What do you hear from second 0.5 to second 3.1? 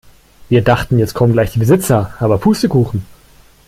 dachten jetzt kommen gleich die Besitzer, aber Pustekuchen.